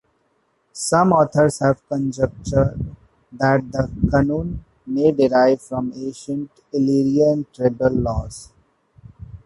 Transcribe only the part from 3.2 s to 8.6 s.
that the Kanun may derive from ancient Illyrian tribal laws.